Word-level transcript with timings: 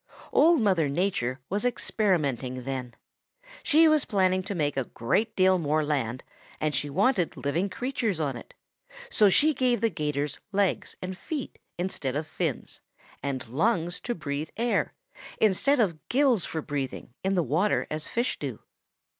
Old 0.33 0.61
Mother 0.61 0.89
Nature 0.89 1.39
was 1.47 1.63
experimenting 1.63 2.63
then. 2.63 2.95
She 3.61 3.87
was 3.87 4.03
planning 4.03 4.41
to 4.41 4.55
make 4.55 4.75
a 4.75 4.85
great 4.85 5.35
deal 5.35 5.59
more 5.59 5.85
land, 5.85 6.23
and 6.59 6.73
she 6.73 6.89
wanted 6.89 7.37
living 7.37 7.69
creatures 7.69 8.19
on 8.19 8.35
it, 8.35 8.55
so 9.11 9.29
she 9.29 9.53
gave 9.53 9.79
the 9.79 9.91
'Gators 9.91 10.39
legs 10.51 10.95
and 11.03 11.15
feet 11.15 11.59
instead 11.77 12.15
of 12.15 12.25
fins, 12.25 12.81
and 13.21 13.47
lungs 13.47 13.99
to 13.99 14.15
breathe 14.15 14.49
air 14.57 14.95
instead 15.39 15.79
of 15.79 15.99
gills 16.09 16.45
for 16.45 16.63
breathing 16.63 17.13
in 17.23 17.35
the 17.35 17.43
water 17.43 17.85
as 17.91 18.07
fish 18.07 18.39
do. 18.39 18.59